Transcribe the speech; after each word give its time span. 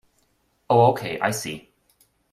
Oh 0.67 0.87
okay, 0.93 1.19
I 1.19 1.29
see. 1.29 1.69